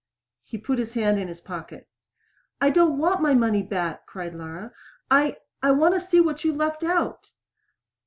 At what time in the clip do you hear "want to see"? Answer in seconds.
5.61-6.19